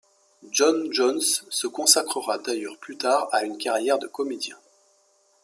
John 0.49 0.91
Jones 0.91 1.21
se 1.51 1.67
consacrera 1.67 2.39
d'ailleurs 2.39 2.79
plus 2.79 2.97
tard 2.97 3.29
à 3.31 3.43
une 3.43 3.59
carrière 3.59 3.99
de 3.99 4.07
comédien. 4.07 4.57